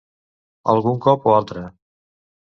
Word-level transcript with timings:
Algun 0.71 0.97
cop 1.07 1.27
o 1.31 1.35
altre. 1.41 1.65